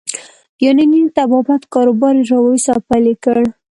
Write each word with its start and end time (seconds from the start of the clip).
د 0.57 0.59
یوناني 0.65 1.01
طبابت 1.17 1.61
کاروبار 1.73 2.13
يې 2.19 2.25
راویست 2.31 2.67
او 2.73 2.79
پیل 2.87 3.05
یې 3.11 3.15
کړ. 3.23 3.37